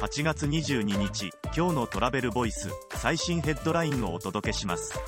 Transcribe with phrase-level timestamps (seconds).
[0.00, 4.98] 8月22日今日のトラベルボイス最新ヘッドラインをお届けします。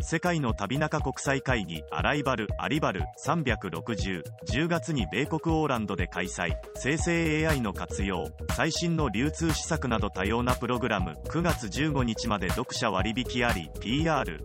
[0.00, 6.52] 世界の旅中国際会議アライバル・アリバル360 10月に米国オーランドで開催。
[6.76, 14.40] 生成 AI の活用最新の流通施策など多様なプログラム9月15日まで読者割引あり PR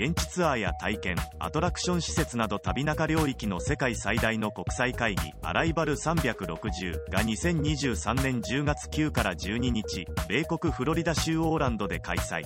[0.00, 12.44] 現地ツアーや体験アトラクション施設など旅中領域の世界最大の国際会議アライバル360が2023年10月9から12日米国フロリダ州オーランドで開催。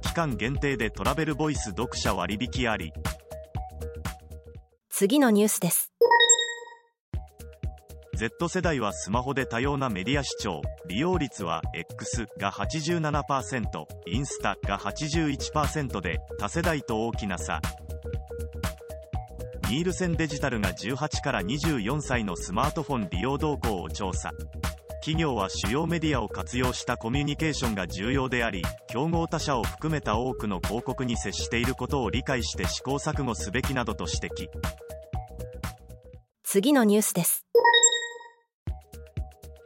[0.00, 2.92] 期間限定でトラベルボイス読者割引あり。
[4.88, 5.92] 次のニュースです。
[8.16, 17.60] Z 世代はスマホで多様なメディア視聴利用率は X が87%インスタが81%で多世代と大きな差。
[19.68, 24.30] ニールセンデジタルが18から24歳のスマートフォン利用動向を調査。
[25.02, 34.48] 企業は主要メディアを活用したコミュニケーションが重要であり競合他社を含めた多くの広告に接していることを理解して試行錯誤すべきなどと指摘。
[36.42, 37.45] 次のニュースです。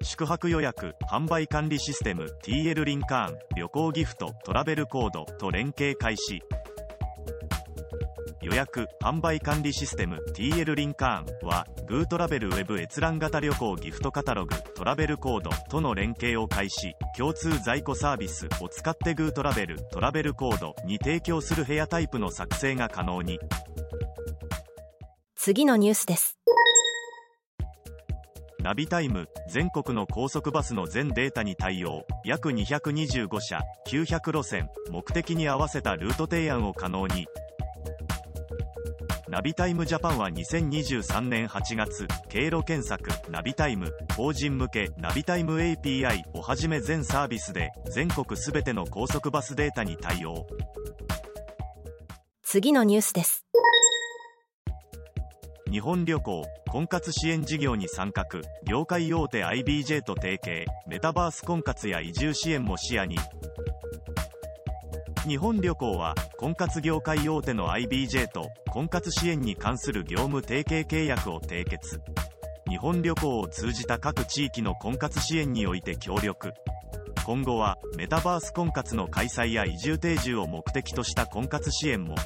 [0.02, 6.42] 宿泊予約販売管理システム TL リンカーン旅行ギフトトラベルコードと連携開始。
[8.40, 16.94] 予約販売管理システム TL リンカーンは Go トラベルウェブ閲覧型旅行ギフトカタログトラベルコードとの連携を開始。
[17.14, 23.38] 共通在庫サービスを使って Go トラベルトラベルコードに提供する部屋タイプの作成が可能に。
[25.36, 26.39] 次のニュースです。
[28.62, 32.04] ナビタイム全国の高速バスの全データに対応。
[32.24, 37.26] 約225社900路線目的に合わせたルート提案を可能に。
[39.30, 50.46] ナビタイムジャパンは2023年8月経路検索ナビタイム法人向けナビタイム API をはじめ全サービスで全国すべての高速バスデータに対応。
[52.42, 53.46] 次のニュースです。
[55.70, 58.26] 日本旅行婚活支援事業に参画。
[58.64, 60.66] 業界大手 IBJ と提携。
[60.88, 63.16] メタバース婚活や移住支援も視野に。
[65.28, 72.00] 日本旅行は婚活業界大手の IBJ と婚活支援に関する業務提携契約を締結。
[72.68, 76.52] 日本旅行を通じた各地域の婚活支援において協力。
[77.24, 82.16] 今後はメタバース婚活の開催や移住定住を目的とした婚活支援も。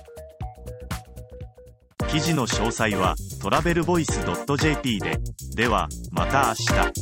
[2.15, 4.25] 記事の詳細はトラベルボイス
[4.59, 5.19] .jp で。
[5.55, 6.93] ではまた明